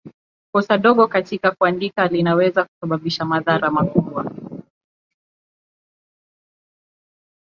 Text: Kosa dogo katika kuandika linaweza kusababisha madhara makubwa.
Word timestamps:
Kosa 0.51 0.77
dogo 0.77 1.07
katika 1.07 1.51
kuandika 1.51 2.07
linaweza 2.07 2.63
kusababisha 2.65 3.25
madhara 3.25 3.71
makubwa. 3.71 4.35